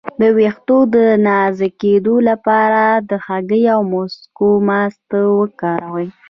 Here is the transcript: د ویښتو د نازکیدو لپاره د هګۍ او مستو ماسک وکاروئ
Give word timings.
د 0.19 0.21
ویښتو 0.37 0.77
د 0.93 0.95
نازکیدو 1.27 2.15
لپاره 2.29 2.83
د 3.09 3.11
هګۍ 3.25 3.63
او 3.75 3.81
مستو 3.91 4.49
ماسک 4.67 5.11
وکاروئ 5.39 6.07